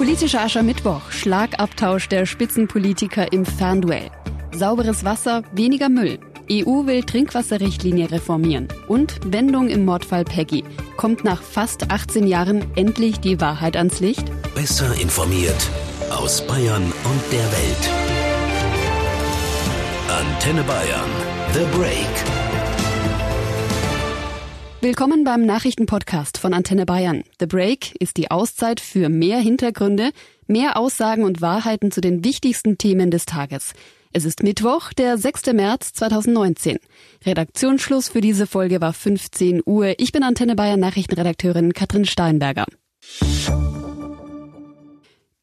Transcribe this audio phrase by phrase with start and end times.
[0.00, 4.10] Politischer Aschermittwoch, Schlagabtausch der Spitzenpolitiker im Fernduell.
[4.50, 6.18] Sauberes Wasser, weniger Müll.
[6.50, 8.68] EU will Trinkwasserrichtlinie reformieren.
[8.88, 10.64] Und Wendung im Mordfall Peggy.
[10.96, 14.24] Kommt nach fast 18 Jahren endlich die Wahrheit ans Licht?
[14.54, 15.68] Besser informiert
[16.08, 17.90] aus Bayern und der Welt.
[20.08, 21.10] Antenne Bayern.
[21.52, 22.39] The Break.
[24.82, 27.22] Willkommen beim Nachrichtenpodcast von Antenne Bayern.
[27.38, 30.08] The Break ist die Auszeit für mehr Hintergründe,
[30.46, 33.74] mehr Aussagen und Wahrheiten zu den wichtigsten Themen des Tages.
[34.14, 35.52] Es ist Mittwoch, der 6.
[35.52, 36.78] März 2019.
[37.26, 39.96] Redaktionsschluss für diese Folge war 15 Uhr.
[39.98, 42.64] Ich bin Antenne Bayern Nachrichtenredakteurin Katrin Steinberger.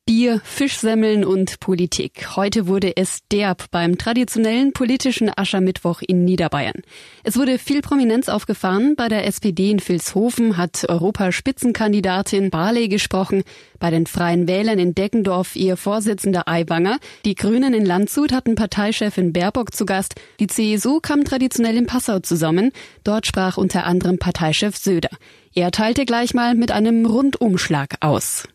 [0.07, 2.37] Bier, Fischsemmeln und Politik.
[2.37, 6.81] Heute wurde es derb beim traditionellen politischen Aschermittwoch in Niederbayern.
[7.25, 8.95] Es wurde viel Prominenz aufgefahren.
[8.95, 13.43] Bei der SPD in Vilshofen hat Europaspitzenkandidatin Barley gesprochen.
[13.79, 16.99] Bei den Freien Wählern in Deckendorf ihr Vorsitzender Aiwanger.
[17.25, 20.15] Die Grünen in Landshut hatten Parteichefin Baerbock zu Gast.
[20.39, 22.71] Die CSU kam traditionell in Passau zusammen.
[23.03, 25.11] Dort sprach unter anderem Parteichef Söder.
[25.53, 28.47] Er teilte gleich mal mit einem Rundumschlag aus.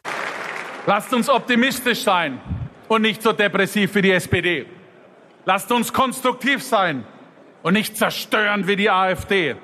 [0.86, 2.40] Lasst uns optimistisch sein
[2.88, 4.66] und nicht so depressiv wie die SPD.
[5.44, 7.04] Lasst uns konstruktiv sein
[7.62, 9.54] und nicht zerstören wie die AfD.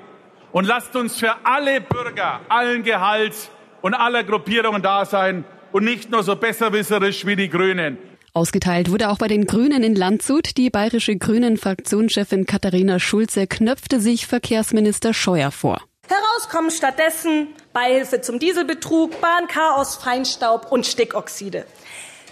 [0.53, 3.49] Und lasst uns für alle Bürger, allen Gehalts
[3.81, 7.97] und aller Gruppierungen da sein und nicht nur so besserwisserisch wie die Grünen.
[8.33, 10.55] Ausgeteilt wurde auch bei den Grünen in Landshut.
[10.55, 15.81] Die bayerische Grünen-Fraktionschefin Katharina Schulze knöpfte sich Verkehrsminister Scheuer vor.
[16.07, 21.65] Herauskommen stattdessen Beihilfe zum Dieselbetrug, Bahnchaos, Feinstaub und Stickoxide.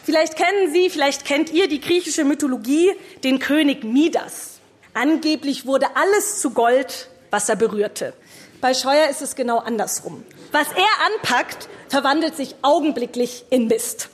[0.03, 2.91] Vielleicht kennen Sie, vielleicht kennt ihr die griechische Mythologie,
[3.23, 4.59] den König Midas.
[4.93, 8.13] Angeblich wurde alles zu Gold, was er berührte.
[8.61, 10.23] Bei Scheuer ist es genau andersrum.
[10.51, 14.09] Was er anpackt, verwandelt sich augenblicklich in Mist.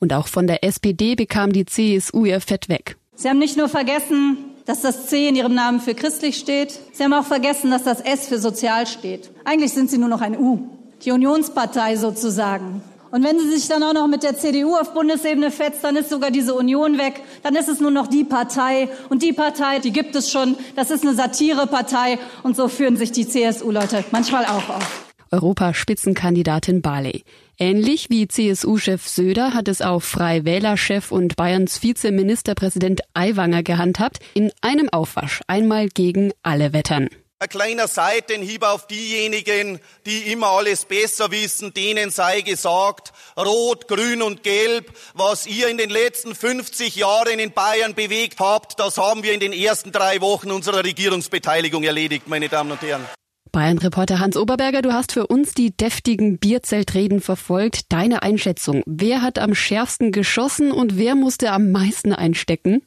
[0.00, 2.96] Und auch von der SPD bekam die CSU ihr Fett weg.
[3.14, 6.78] Sie haben nicht nur vergessen, dass das C in ihrem Namen für christlich steht.
[6.92, 9.30] Sie haben auch vergessen, dass das S für sozial steht.
[9.46, 10.58] Eigentlich sind sie nur noch ein U.
[11.06, 12.82] Die Unionspartei sozusagen.
[13.10, 16.10] Und wenn sie sich dann auch noch mit der CDU auf Bundesebene fetzt, dann ist
[16.10, 17.22] sogar diese Union weg.
[17.42, 18.90] Dann ist es nur noch die Partei.
[19.08, 20.54] Und die Partei, die gibt es schon.
[20.76, 22.18] Das ist eine Satirepartei.
[22.42, 25.07] Und so führen sich die CSU-Leute manchmal auch auf.
[25.30, 27.24] Europaspitzenkandidatin Barley.
[27.58, 34.88] Ähnlich wie CSU-Chef Söder hat es auch Freiwähler-Chef und Bayerns Vizeministerpräsident Aiwanger gehandhabt, in einem
[34.90, 37.08] Aufwasch, einmal gegen alle Wettern.
[37.40, 44.22] Ein kleiner Seitenhieb auf diejenigen, die immer alles besser wissen, denen sei gesagt, Rot, Grün
[44.22, 49.22] und Gelb, was ihr in den letzten 50 Jahren in Bayern bewegt habt, das haben
[49.22, 53.06] wir in den ersten drei Wochen unserer Regierungsbeteiligung erledigt, meine Damen und Herren.
[53.50, 57.92] Bayern-Reporter Hans Oberberger, du hast für uns die deftigen Bierzeltreden verfolgt.
[57.92, 58.82] Deine Einschätzung.
[58.86, 62.82] Wer hat am schärfsten geschossen und wer musste am meisten einstecken?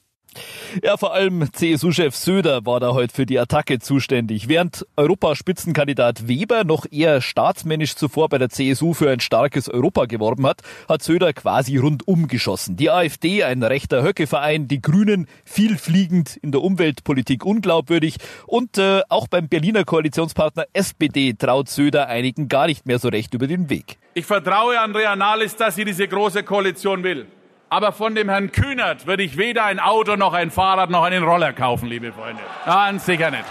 [0.82, 4.48] Ja, vor allem CSU-Chef Söder war da heute für die Attacke zuständig.
[4.48, 10.46] Während Europaspitzenkandidat Weber noch eher staatsmännisch zuvor bei der CSU für ein starkes Europa geworben
[10.46, 12.76] hat, hat Söder quasi rundum geschossen.
[12.76, 18.16] Die AfD, ein rechter Höckeverein, die Grünen viel fliegend in der Umweltpolitik unglaubwürdig
[18.46, 23.34] und äh, auch beim Berliner Koalitionspartner SPD traut Söder einigen gar nicht mehr so recht
[23.34, 23.98] über den Weg.
[24.14, 27.26] Ich vertraue Andrea Nahles, dass sie diese große Koalition will.
[27.72, 31.24] Aber von dem Herrn Kühnert würde ich weder ein Auto noch ein Fahrrad noch einen
[31.24, 32.42] Roller kaufen, liebe Freunde.
[32.66, 33.44] Ganz sicher nicht.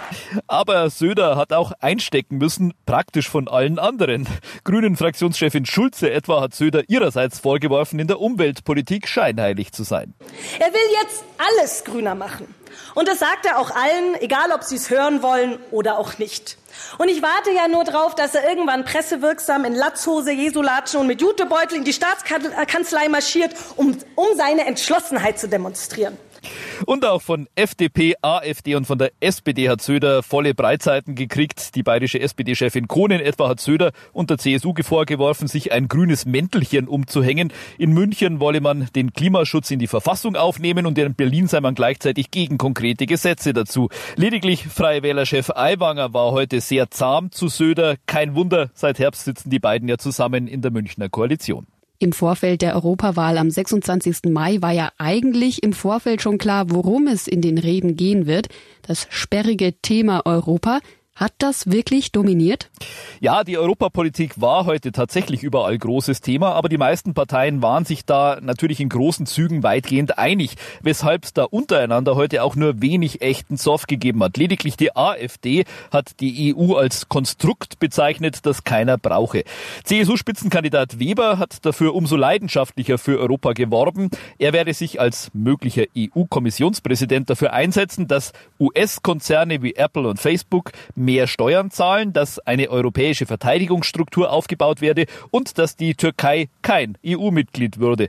[0.46, 4.28] Aber Söder hat auch einstecken müssen, praktisch von allen anderen.
[4.62, 10.14] Grünen-Fraktionschefin Schulze etwa hat Söder ihrerseits vorgeworfen, in der Umweltpolitik scheinheilig zu sein.
[10.60, 12.46] Er will jetzt alles grüner machen.
[12.94, 16.56] Und das sagt er auch allen, egal ob sie es hören wollen oder auch nicht.
[16.98, 21.20] Und ich warte ja nur drauf, dass er irgendwann pressewirksam in Latzhose, Jesulatschen und mit
[21.20, 26.16] Jutebeutel in die Staatskanzlei marschiert, um, um seine Entschlossenheit zu demonstrieren.
[26.86, 31.74] Und auch von FDP, AfD und von der SPD hat Söder volle Breitseiten gekriegt.
[31.74, 36.88] Die bayerische SPD-Chefin Kohnen etwa hat Söder und der CSU vorgeworfen, sich ein grünes Mäntelchen
[36.88, 37.52] umzuhängen.
[37.78, 41.74] In München wolle man den Klimaschutz in die Verfassung aufnehmen und in Berlin sei man
[41.74, 43.88] gleichzeitig gegen konkrete Gesetze dazu.
[44.16, 47.96] Lediglich Freie Wählerchef Aiwanger war heute sehr zahm zu Söder.
[48.06, 51.66] Kein Wunder, seit Herbst sitzen die beiden ja zusammen in der Münchner Koalition.
[52.02, 54.24] Im Vorfeld der Europawahl am 26.
[54.24, 58.48] Mai war ja eigentlich im Vorfeld schon klar, worum es in den Reden gehen wird.
[58.82, 60.80] Das sperrige Thema Europa.
[61.14, 62.70] Hat das wirklich dominiert?
[63.20, 68.06] Ja, die Europapolitik war heute tatsächlich überall großes Thema, aber die meisten Parteien waren sich
[68.06, 73.20] da natürlich in großen Zügen weitgehend einig, weshalb es da untereinander heute auch nur wenig
[73.20, 74.38] echten Zoff gegeben hat.
[74.38, 79.44] Lediglich die AfD hat die EU als Konstrukt bezeichnet, das keiner brauche.
[79.84, 84.08] CSU-Spitzenkandidat Weber hat dafür umso leidenschaftlicher für Europa geworben.
[84.38, 90.72] Er werde sich als möglicher EU-Kommissionspräsident dafür einsetzen, dass US-Konzerne wie Apple und Facebook
[91.04, 97.78] mehr Steuern zahlen, dass eine europäische Verteidigungsstruktur aufgebaut werde und dass die Türkei kein EU-Mitglied
[97.78, 98.08] würde.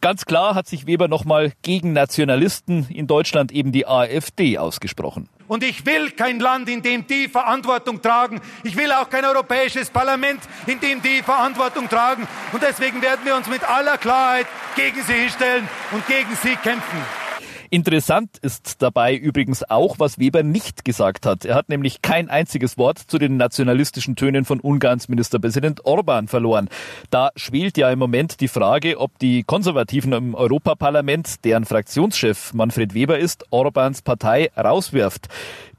[0.00, 5.28] Ganz klar hat sich Weber nochmal gegen Nationalisten in Deutschland eben die AfD ausgesprochen.
[5.46, 8.40] Und ich will kein Land, in dem die Verantwortung tragen.
[8.62, 12.26] Ich will auch kein europäisches Parlament, in dem die Verantwortung tragen.
[12.52, 17.23] Und deswegen werden wir uns mit aller Klarheit gegen sie hinstellen und gegen sie kämpfen.
[17.74, 21.44] Interessant ist dabei übrigens auch, was Weber nicht gesagt hat.
[21.44, 26.68] Er hat nämlich kein einziges Wort zu den nationalistischen Tönen von Ungarns Ministerpräsident Orban verloren.
[27.10, 32.94] Da schwelt ja im Moment die Frage, ob die Konservativen im Europaparlament, deren Fraktionschef Manfred
[32.94, 35.26] Weber ist, Orbans Partei rauswirft.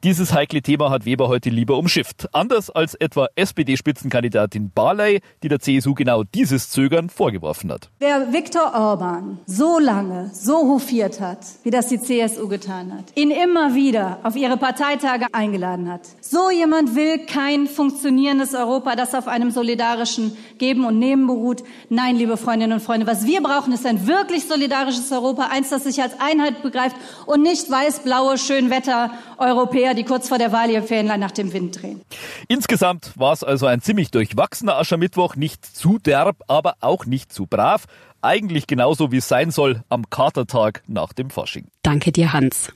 [0.06, 2.30] Dieses heikle Thema hat Weber heute lieber umschifft.
[2.31, 7.90] Anders als etwa SPD-Spitzenkandidatin Barley, die der CSU genau dieses Zögern vorgeworfen hat.
[7.98, 13.31] Wer Viktor Orban so lange so hofiert hat, wie das die CSU getan hat, ihn
[13.31, 19.28] immer wieder auf ihre Parteitage eingeladen hat, so jemand will kein funktionierendes Europa, das auf
[19.28, 21.63] einem solidarischen Geben und Nehmen beruht.
[21.90, 25.84] Nein, liebe Freundinnen und Freunde, was wir brauchen, ist ein wirklich solidarisches Europa, eins, das
[25.84, 31.20] sich als Einheit begreift und nicht weiß-blaue Schönwetter-Europäer, die kurz vor der Wahl ihr Fähnlein
[31.20, 32.02] nach dem Wind drehen.
[32.48, 37.46] Insgesamt war es also ein ziemlich durchwachsener Aschermittwoch, nicht zu derb, aber auch nicht zu
[37.48, 37.86] brav.
[38.22, 41.68] Eigentlich genauso wie es sein soll am Katertag nach dem Fasching.
[41.84, 42.74] Danke dir, Hans.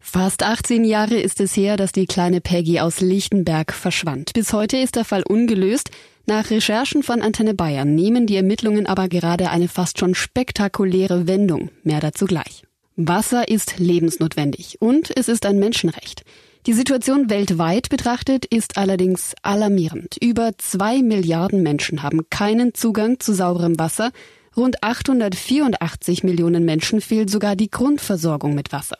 [0.00, 4.32] Fast 18 Jahre ist es her, dass die kleine Peggy aus Lichtenberg verschwand.
[4.32, 5.90] Bis heute ist der Fall ungelöst.
[6.26, 11.70] Nach Recherchen von Antenne Bayern nehmen die Ermittlungen aber gerade eine fast schon spektakuläre Wendung.
[11.84, 12.67] Mehr dazu gleich.
[13.00, 16.24] Wasser ist lebensnotwendig und es ist ein Menschenrecht.
[16.66, 20.16] Die Situation weltweit betrachtet ist allerdings alarmierend.
[20.20, 24.10] Über zwei Milliarden Menschen haben keinen Zugang zu sauberem Wasser.
[24.56, 28.98] Rund 884 Millionen Menschen fehlt sogar die Grundversorgung mit Wasser.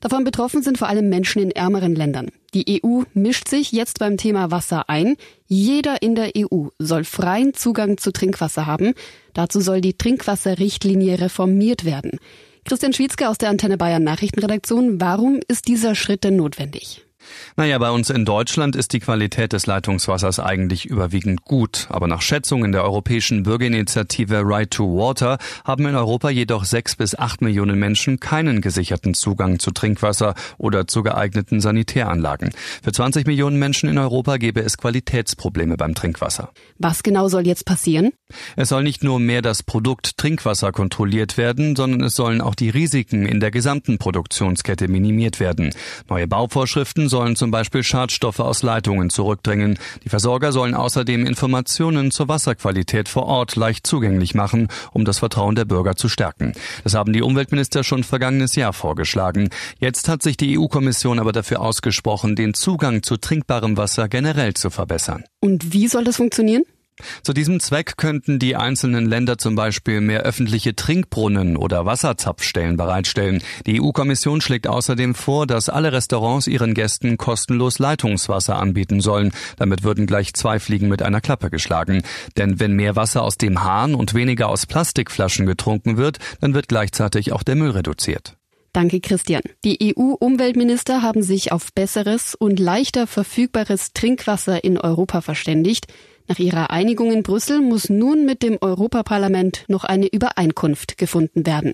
[0.00, 2.28] Davon betroffen sind vor allem Menschen in ärmeren Ländern.
[2.52, 5.16] Die EU mischt sich jetzt beim Thema Wasser ein.
[5.46, 8.92] Jeder in der EU soll freien Zugang zu Trinkwasser haben.
[9.32, 12.18] Dazu soll die Trinkwasserrichtlinie reformiert werden.
[12.64, 15.00] Christian Schwietzke aus der Antenne Bayern Nachrichtenredaktion.
[15.00, 17.04] Warum ist dieser Schritt denn notwendig?
[17.56, 21.86] Naja, bei uns in Deutschland ist die Qualität des Leitungswassers eigentlich überwiegend gut.
[21.90, 27.14] Aber nach Schätzungen der europäischen Bürgerinitiative Right to Water haben in Europa jedoch sechs bis
[27.14, 32.50] acht Millionen Menschen keinen gesicherten Zugang zu Trinkwasser oder zu geeigneten Sanitäranlagen.
[32.82, 36.50] Für 20 Millionen Menschen in Europa gäbe es Qualitätsprobleme beim Trinkwasser.
[36.78, 38.12] Was genau soll jetzt passieren?
[38.56, 42.70] Es soll nicht nur mehr das Produkt Trinkwasser kontrolliert werden, sondern es sollen auch die
[42.70, 45.74] Risiken in der gesamten Produktionskette minimiert werden.
[46.08, 49.78] Neue Bauvorschriften sollen zum Beispiel Schadstoffe aus Leitungen zurückdrängen.
[50.04, 55.56] Die Versorger sollen außerdem Informationen zur Wasserqualität vor Ort leicht zugänglich machen, um das Vertrauen
[55.56, 56.54] der Bürger zu stärken.
[56.84, 59.50] Das haben die Umweltminister schon vergangenes Jahr vorgeschlagen.
[59.78, 64.70] Jetzt hat sich die EU-Kommission aber dafür ausgesprochen, den Zugang zu trinkbarem Wasser generell zu
[64.70, 65.24] verbessern.
[65.40, 66.62] Und wie soll das funktionieren?
[67.22, 73.42] Zu diesem Zweck könnten die einzelnen Länder zum Beispiel mehr öffentliche Trinkbrunnen oder Wasserzapfstellen bereitstellen.
[73.66, 79.32] Die EU-Kommission schlägt außerdem vor, dass alle Restaurants ihren Gästen kostenlos Leitungswasser anbieten sollen.
[79.56, 82.02] Damit würden gleich zwei Fliegen mit einer Klappe geschlagen.
[82.36, 86.68] Denn wenn mehr Wasser aus dem Hahn und weniger aus Plastikflaschen getrunken wird, dann wird
[86.68, 88.36] gleichzeitig auch der Müll reduziert.
[88.72, 89.42] Danke, Christian.
[89.64, 95.88] Die EU-Umweltminister haben sich auf besseres und leichter verfügbares Trinkwasser in Europa verständigt.
[96.30, 101.72] Nach ihrer Einigung in Brüssel muss nun mit dem Europaparlament noch eine Übereinkunft gefunden werden.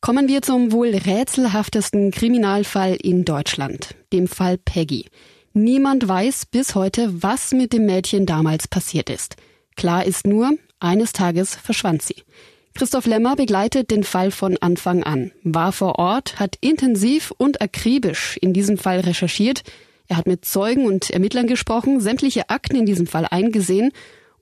[0.00, 5.04] Kommen wir zum wohl rätselhaftesten Kriminalfall in Deutschland, dem Fall Peggy.
[5.52, 9.36] Niemand weiß bis heute, was mit dem Mädchen damals passiert ist.
[9.76, 12.22] Klar ist nur, eines Tages verschwand sie.
[12.72, 18.38] Christoph Lemmer begleitet den Fall von Anfang an, war vor Ort, hat intensiv und akribisch
[18.40, 19.62] in diesem Fall recherchiert,
[20.12, 23.92] er hat mit Zeugen und Ermittlern gesprochen, sämtliche Akten in diesem Fall eingesehen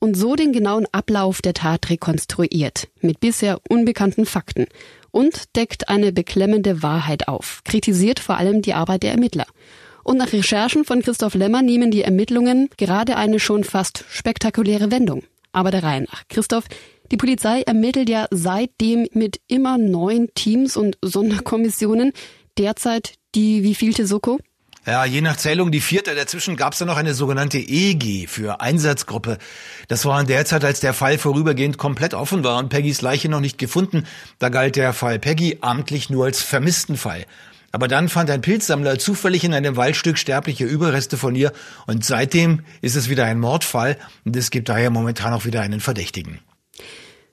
[0.00, 4.66] und so den genauen Ablauf der Tat rekonstruiert, mit bisher unbekannten Fakten
[5.12, 9.46] und deckt eine beklemmende Wahrheit auf, kritisiert vor allem die Arbeit der Ermittler.
[10.02, 15.22] Und nach Recherchen von Christoph Lemmer nehmen die Ermittlungen gerade eine schon fast spektakuläre Wendung.
[15.52, 16.24] Aber der Reihe nach.
[16.28, 16.64] Christoph,
[17.12, 22.12] die Polizei ermittelt ja seitdem mit immer neuen Teams und Sonderkommissionen.
[22.58, 24.40] derzeit die wievielte Soko?
[24.86, 26.14] Ja, je nach Zählung die vierte.
[26.14, 29.36] Dazwischen gab es dann noch eine sogenannte EG für Einsatzgruppe.
[29.88, 33.28] Das war in der Zeit, als der Fall vorübergehend komplett offen war und Peggys Leiche
[33.28, 34.06] noch nicht gefunden.
[34.38, 37.26] Da galt der Fall Peggy amtlich nur als Vermisstenfall.
[37.72, 41.52] Aber dann fand ein Pilzsammler zufällig in einem Waldstück sterbliche Überreste von ihr
[41.86, 45.80] und seitdem ist es wieder ein Mordfall und es gibt daher momentan auch wieder einen
[45.80, 46.40] Verdächtigen.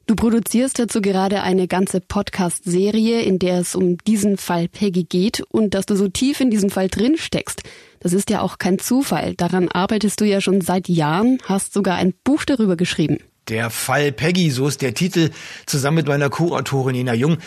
[0.07, 5.41] Du produzierst dazu gerade eine ganze Podcast-Serie, in der es um diesen Fall Peggy geht
[5.49, 7.63] und dass du so tief in diesem Fall drin steckst.
[7.99, 9.35] Das ist ja auch kein Zufall.
[9.35, 13.17] Daran arbeitest du ja schon seit Jahren, hast sogar ein Buch darüber geschrieben.
[13.49, 15.31] Der Fall Peggy, so ist der Titel,
[15.65, 17.37] zusammen mit meiner Co-Autorin Nina Jung.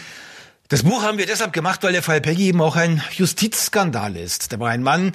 [0.69, 4.53] Das Buch haben wir deshalb gemacht, weil der Fall Peggy eben auch ein Justizskandal ist.
[4.53, 5.13] Da war ein Mann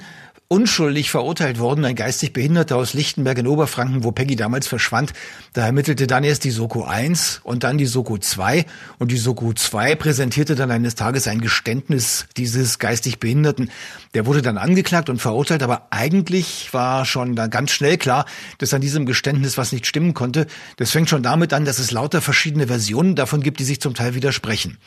[0.48, 5.12] unschuldig verurteilt worden, ein geistig Behinderter aus Lichtenberg in Oberfranken, wo Peggy damals verschwand.
[5.54, 8.64] Da ermittelte dann erst die Soko 1 und dann die Soko 2
[8.98, 13.70] und die Soko 2 präsentierte dann eines Tages ein Geständnis dieses geistig Behinderten.
[14.14, 18.24] Der wurde dann angeklagt und verurteilt, aber eigentlich war schon dann ganz schnell klar,
[18.58, 20.46] dass an diesem Geständnis was nicht stimmen konnte.
[20.76, 23.94] Das fängt schon damit an, dass es lauter verschiedene Versionen davon gibt, die sich zum
[23.94, 24.78] Teil widersprechen.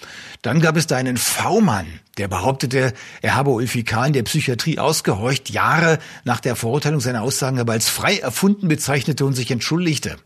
[0.42, 1.88] Dann gab es da einen V-Mann,
[2.18, 4.06] der behauptete, er habe Ulfi K.
[4.06, 9.25] in der Psychiatrie ausgehorcht, Jahre nach der Verurteilung seiner Aussagen aber als frei erfunden bezeichnete
[9.25, 10.18] und sich entschuldigte.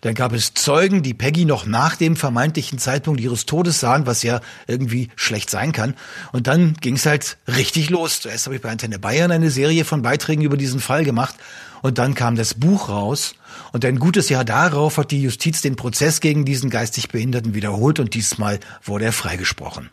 [0.00, 4.22] Dann gab es Zeugen, die Peggy noch nach dem vermeintlichen Zeitpunkt ihres Todes sahen, was
[4.22, 5.94] ja irgendwie schlecht sein kann.
[6.32, 8.20] Und dann ging es halt richtig los.
[8.20, 11.36] Zuerst habe ich bei Antenne Bayern eine Serie von Beiträgen über diesen Fall gemacht.
[11.82, 13.34] Und dann kam das Buch raus.
[13.72, 18.00] Und ein gutes Jahr darauf hat die Justiz den Prozess gegen diesen geistig Behinderten wiederholt
[18.00, 19.90] und diesmal wurde er freigesprochen.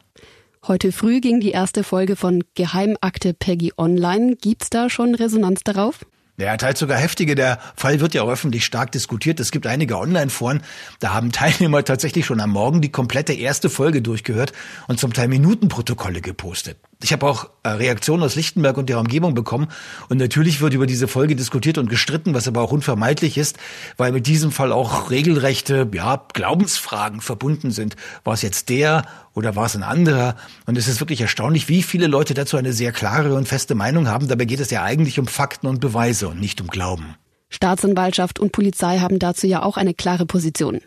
[0.68, 4.36] Heute früh ging die erste Folge von Geheimakte Peggy online.
[4.36, 6.06] Gibt's da schon Resonanz darauf?
[6.38, 7.36] Ja, teils sogar heftige.
[7.36, 9.40] Der Fall wird ja auch öffentlich stark diskutiert.
[9.40, 10.62] Es gibt einige Online-Foren,
[11.00, 14.54] da haben Teilnehmer tatsächlich schon am Morgen die komplette erste Folge durchgehört
[14.88, 16.78] und zum Teil Minutenprotokolle gepostet.
[17.02, 19.70] Ich habe auch äh, Reaktionen aus Lichtenberg und der Umgebung bekommen.
[20.10, 23.58] Und natürlich wird über diese Folge diskutiert und gestritten, was aber auch unvermeidlich ist,
[23.96, 27.96] weil mit diesem Fall auch regelrechte ja, Glaubensfragen verbunden sind.
[28.26, 29.04] War es jetzt der
[29.34, 30.36] oder war es ein anderer?
[30.66, 34.10] Und es ist wirklich erstaunlich, wie viele Leute dazu eine sehr klare und feste Meinung
[34.10, 34.28] haben.
[34.28, 37.16] Dabei geht es ja eigentlich um Fakten und Beweise und nicht um Glauben.
[37.50, 40.82] Staatsanwaltschaft und Polizei haben dazu ja auch eine klare Position.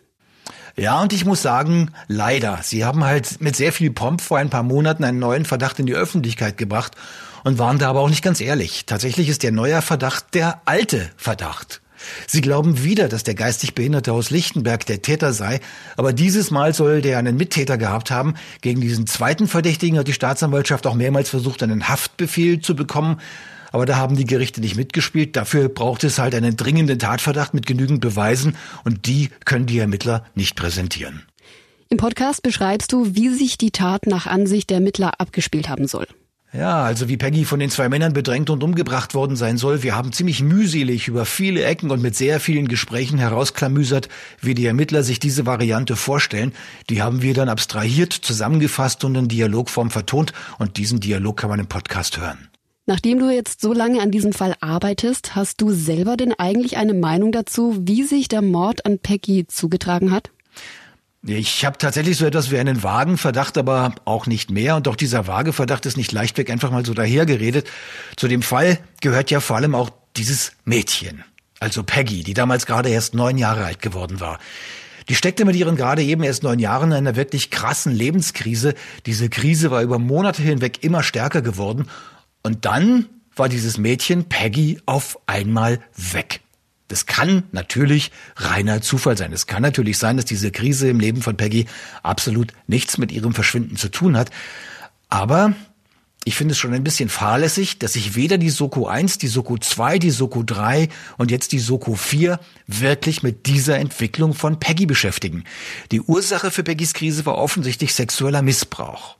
[0.76, 2.60] Ja, und ich muss sagen, leider.
[2.62, 5.86] Sie haben halt mit sehr viel Pomp vor ein paar Monaten einen neuen Verdacht in
[5.86, 6.94] die Öffentlichkeit gebracht
[7.44, 8.86] und waren da aber auch nicht ganz ehrlich.
[8.86, 11.80] Tatsächlich ist der neue Verdacht der alte Verdacht.
[12.26, 15.60] Sie glauben wieder, dass der geistig Behinderte aus Lichtenberg der Täter sei,
[15.96, 18.34] aber dieses Mal soll der einen Mittäter gehabt haben.
[18.60, 23.20] Gegen diesen zweiten Verdächtigen hat die Staatsanwaltschaft auch mehrmals versucht, einen Haftbefehl zu bekommen.
[23.72, 25.34] Aber da haben die Gerichte nicht mitgespielt.
[25.34, 30.24] Dafür braucht es halt einen dringenden Tatverdacht mit genügend Beweisen und die können die Ermittler
[30.34, 31.22] nicht präsentieren.
[31.88, 36.06] Im Podcast beschreibst du, wie sich die Tat nach Ansicht der Ermittler abgespielt haben soll.
[36.54, 39.82] Ja, also wie Peggy von den zwei Männern bedrängt und umgebracht worden sein soll.
[39.82, 44.10] Wir haben ziemlich mühselig über viele Ecken und mit sehr vielen Gesprächen herausklamüsert,
[44.42, 46.52] wie die Ermittler sich diese Variante vorstellen.
[46.90, 51.60] Die haben wir dann abstrahiert, zusammengefasst und in Dialogform vertont und diesen Dialog kann man
[51.60, 52.50] im Podcast hören.
[52.84, 56.94] Nachdem du jetzt so lange an diesem Fall arbeitest, hast du selber denn eigentlich eine
[56.94, 60.30] Meinung dazu, wie sich der Mord an Peggy zugetragen hat?
[61.24, 64.74] Ich habe tatsächlich so etwas wie einen vagen Verdacht, aber auch nicht mehr.
[64.74, 67.70] Und auch dieser vage Verdacht ist nicht leichtweg einfach mal so dahergeredet.
[68.16, 71.22] Zu dem Fall gehört ja vor allem auch dieses Mädchen,
[71.60, 74.40] also Peggy, die damals gerade erst neun Jahre alt geworden war.
[75.08, 78.74] Die steckte mit ihren gerade eben erst neun Jahren in einer wirklich krassen Lebenskrise.
[79.06, 81.86] Diese Krise war über Monate hinweg immer stärker geworden
[82.42, 86.40] und dann war dieses Mädchen Peggy auf einmal weg.
[86.88, 89.32] Das kann natürlich reiner Zufall sein.
[89.32, 91.66] Es kann natürlich sein, dass diese Krise im Leben von Peggy
[92.02, 94.30] absolut nichts mit ihrem Verschwinden zu tun hat.
[95.08, 95.54] Aber
[96.24, 99.56] ich finde es schon ein bisschen fahrlässig, dass sich weder die Soko 1, die Soko
[99.56, 104.86] 2, die Soko 3 und jetzt die Soko 4 wirklich mit dieser Entwicklung von Peggy
[104.86, 105.44] beschäftigen.
[105.90, 109.16] Die Ursache für Peggys Krise war offensichtlich sexueller Missbrauch.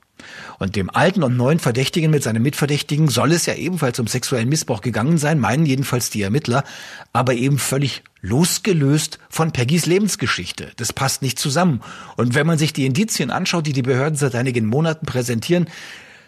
[0.59, 4.49] Und dem alten und neuen Verdächtigen mit seinem Mitverdächtigen soll es ja ebenfalls um sexuellen
[4.49, 6.63] Missbrauch gegangen sein, meinen jedenfalls die Ermittler,
[7.11, 10.71] aber eben völlig losgelöst von Peggys Lebensgeschichte.
[10.77, 11.81] Das passt nicht zusammen.
[12.15, 15.67] Und wenn man sich die Indizien anschaut, die die Behörden seit einigen Monaten präsentieren,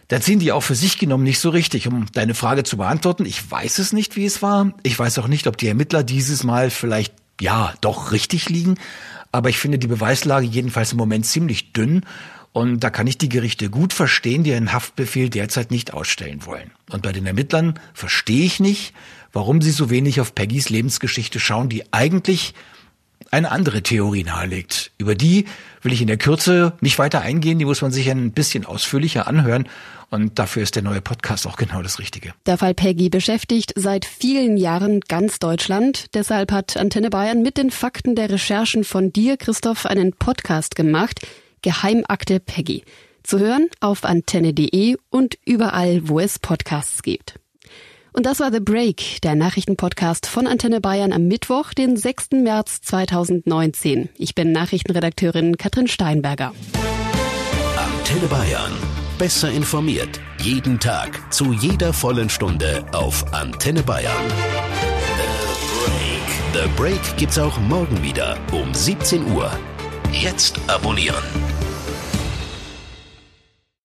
[0.07, 1.87] da ziehen die auch für sich genommen nicht so richtig.
[1.87, 4.73] Um deine Frage zu beantworten, ich weiß es nicht, wie es war.
[4.83, 8.75] Ich weiß auch nicht, ob die Ermittler dieses Mal vielleicht ja doch richtig liegen.
[9.31, 12.05] Aber ich finde die Beweislage jedenfalls im Moment ziemlich dünn.
[12.55, 16.71] Und da kann ich die Gerichte gut verstehen, die einen Haftbefehl derzeit nicht ausstellen wollen.
[16.89, 18.93] Und bei den Ermittlern verstehe ich nicht,
[19.33, 22.53] warum sie so wenig auf Peggys Lebensgeschichte schauen, die eigentlich
[23.29, 24.91] eine andere Theorie nahelegt.
[24.97, 25.47] Über die
[25.81, 29.27] will ich in der Kürze nicht weiter eingehen, die muss man sich ein bisschen ausführlicher
[29.27, 29.67] anhören.
[30.09, 32.33] Und dafür ist der neue Podcast auch genau das Richtige.
[32.45, 36.05] Der Fall Peggy beschäftigt seit vielen Jahren ganz Deutschland.
[36.13, 41.19] Deshalb hat Antenne Bayern mit den Fakten der Recherchen von dir, Christoph, einen Podcast gemacht.
[41.65, 42.83] Geheimakte Peggy.
[43.23, 47.39] Zu hören auf antenne.de und überall, wo es Podcasts gibt.
[48.13, 52.33] Und das war The Break, der Nachrichtenpodcast von Antenne Bayern am Mittwoch, den 6.
[52.33, 54.09] März 2019.
[54.15, 56.53] Ich bin Nachrichtenredakteurin Katrin Steinberger.
[57.75, 58.71] Antenne Bayern.
[59.17, 60.19] Besser informiert.
[60.39, 61.33] Jeden Tag.
[61.33, 64.13] Zu jeder vollen Stunde auf Antenne Bayern.
[66.53, 66.63] The Break.
[66.63, 69.51] The Break gibt's auch morgen wieder um 17 Uhr.
[70.15, 71.23] Jetzt abonnieren.